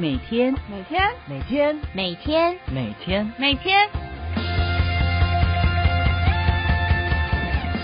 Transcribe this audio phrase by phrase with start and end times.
[0.00, 3.88] 每天，每天，每天，每天，每天，每天，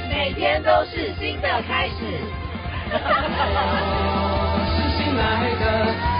[0.08, 1.94] 每天都是新的开始。
[4.70, 5.64] 是新来的，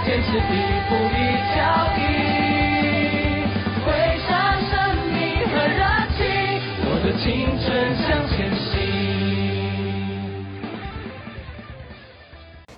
[0.05, 0.43] 坚持一
[0.89, 1.17] 步一
[1.55, 1.63] 脚
[1.95, 2.03] 印，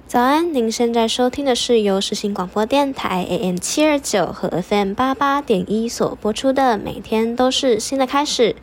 [0.08, 8.54] 早安，您现在收听的是由实行广播电台 AM 七二九和 FM 八八点一所播出的《每天都是新的开始》。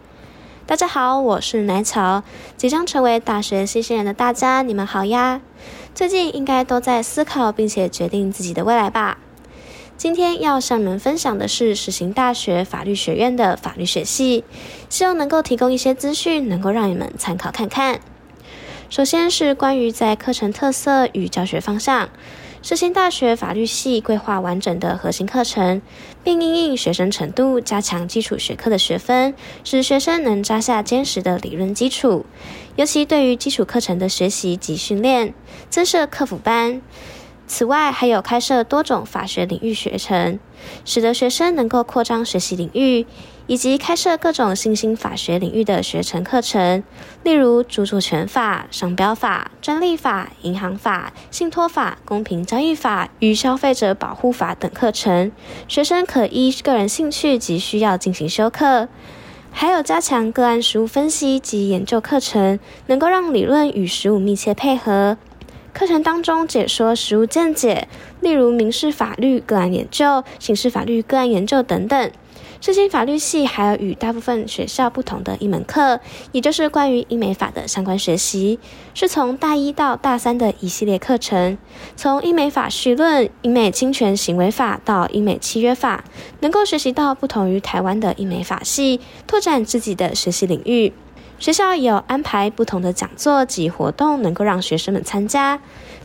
[0.64, 2.22] 大家好，我是奶草，
[2.56, 5.42] 即将成为大学新鲜人的大家，你们好呀！
[5.94, 9.18] 最近应该都在思考并且决定自己的未来吧？
[9.98, 14.44] 今天要向你们分享的是实行大学法律学院的法律学系，
[14.88, 18.00] 希望能够提供一些资讯，能够让你们参考看看。
[18.94, 22.10] 首先是关于在课程特色与教学方向，
[22.62, 25.82] 世新大学法律系规划完整的核心课程，
[26.22, 32.24] 并因应学生程度加强基础学科的学分，使学生能扎下坚实的理论基础。
[32.76, 35.34] 尤其对于基础课程的学习及训练，
[35.68, 36.80] 增设课辅班。
[37.46, 40.38] 此外，还有开设多种法学领域学程，
[40.84, 43.06] 使得学生能够扩张学习领域，
[43.46, 46.82] 以及开设各种新兴法学领域的学程课程，
[47.22, 55.30] 例如著作权法、商标法、专利法、银行法、信托法、公平交易法与消费者保护法等课程。
[55.68, 58.88] 学生可依个人兴趣及需要进行修课。
[59.56, 65.16] 还有加强个案实务分析及研究课程，能够让理论与实务密切配合。
[65.74, 67.88] 课程当中解说实务见解，
[68.20, 72.10] 例如民事法律个案研究、刑事法律个案研究等等。
[72.60, 75.98] 世新法律系还有与大部分学校不同的一门课，
[76.30, 78.60] 也就是关于英美法的相关学习，
[78.94, 81.58] 是从大一到大三的一系列课程，
[81.96, 86.04] 从英美法绪论、英美侵权行为法到英美契约法，
[86.40, 90.92] 能够学习到不同于台湾的英美法系，拓展自己的学习领域。
[91.38, 95.60] 学校也有安排不同的讲座及活动，能够让学生们参加，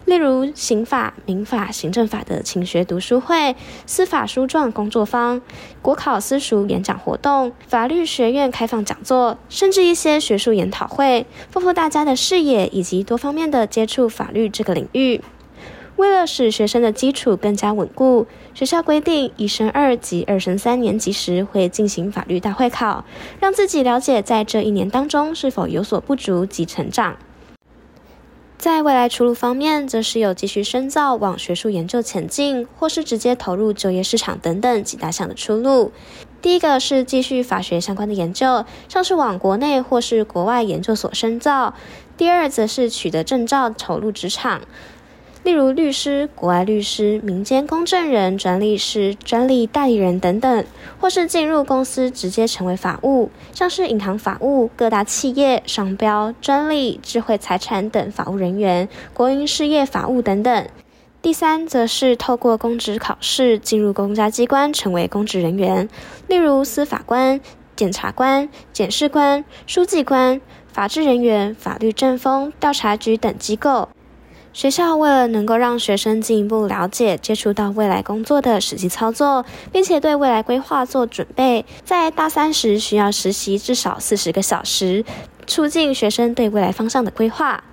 [0.06, 5.42] 例如刑法、民法、行政法的勤学读书会、司法书状工作坊、
[5.82, 15.22] 国考私塾演讲活动、法律学院开放讲座，甚至一些学术研讨会，丰富大家的视野以及多方面的接触法律这个领域。
[16.00, 23.04] 为了使学生的基础更加稳固，学校规定一升二及二升三年级时会进行法律大会考，
[23.42, 27.18] 让自己了解在这一年当中是否有所不足及成长。
[28.58, 35.92] 在未来出路方面，则是有继续深造往学术研究前进，或是直接投入就业市场等等几大项的出路。
[36.42, 41.74] 第一个是继续法学相关的研究，像是往国内或是国外研究所深造；
[42.16, 44.62] 第二则是取得证照投入职场。
[45.50, 50.64] 例如律师、国外律师、民间公证人、专利师、专利代理人等等，
[51.00, 60.68] 或是进入公司直接成为法务，像是银行法务、各大企业、商标、专利、智慧财产等法务人员、国营事业法务等等。
[61.20, 65.90] 第三，则是透过公职考试进入公家机关成为公职人员，
[66.28, 67.42] 例如司法官、
[67.76, 70.40] 检察官、检视官、书记官、
[70.72, 73.90] 法制人员、法律政风、调查局等机构。
[74.52, 85.06] 学校为了能够让学生进一步了解、接触到未来工作的实际操作，并且对未来规划做准备，在大三时需要实习至少四十个小时，
[85.48, 87.64] 促进学生对未来方向的规划。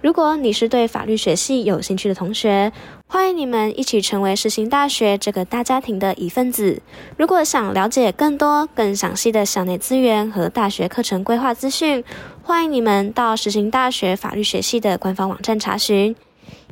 [0.00, 2.72] 如果你是对法律学系有兴趣的同学，
[3.08, 6.80] 欢迎你们一起成为世新大学这个大家庭的一份子。
[7.16, 12.04] 如果想了解更多、更详细的校内资源和大学课程规划资讯，
[12.42, 16.14] 欢迎你们到世新大学法律学系的官方网站查询。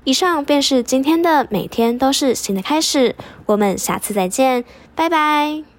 [0.04, 3.16] 以上便是今天的每天都是新的开始，
[3.46, 5.75] 我们下次再见，拜拜。